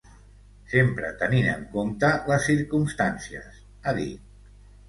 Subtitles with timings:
[0.71, 4.35] Sempre tenint en compte les circumstàncies, ha dit.